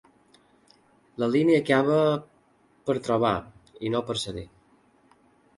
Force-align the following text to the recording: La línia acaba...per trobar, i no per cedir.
La 1.23 1.27
línia 1.35 1.59
acaba...per 1.65 2.97
trobar, 3.09 3.35
i 3.89 3.93
no 3.97 4.03
per 4.09 4.21
cedir. 4.27 4.49